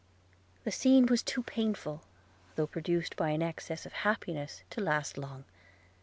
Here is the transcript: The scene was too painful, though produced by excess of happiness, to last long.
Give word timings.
The 0.63 0.71
scene 0.71 1.05
was 1.05 1.21
too 1.21 1.43
painful, 1.43 2.01
though 2.55 2.65
produced 2.65 3.15
by 3.15 3.33
excess 3.33 3.85
of 3.85 3.93
happiness, 3.93 4.63
to 4.71 4.81
last 4.81 5.15
long. 5.15 5.43